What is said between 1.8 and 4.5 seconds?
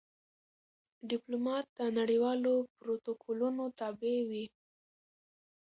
نړېوالو پروتوکولونو تابع وي.